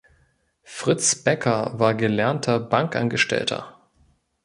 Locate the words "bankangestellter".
2.59-3.77